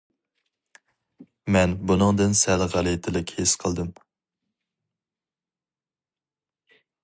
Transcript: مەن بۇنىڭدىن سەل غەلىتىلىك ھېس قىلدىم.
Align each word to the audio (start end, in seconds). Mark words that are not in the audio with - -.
مەن 1.55 1.75
بۇنىڭدىن 1.91 2.33
سەل 2.41 2.65
غەلىتىلىك 2.73 3.35
ھېس 3.41 3.55
قىلدىم. 3.67 3.95